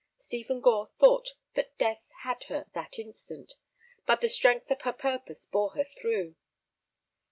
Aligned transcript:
Stephen 0.17 0.61
Gore 0.61 0.89
thought 0.97 1.35
that 1.53 1.77
death 1.77 2.09
had 2.21 2.45
her 2.45 2.65
that 2.73 2.97
instant, 2.97 3.53
but 4.07 4.19
the 4.19 4.29
strength 4.29 4.71
of 4.71 4.81
her 4.81 4.93
purpose 4.93 5.45
bore 5.45 5.75
her 5.75 5.83
through. 5.83 6.35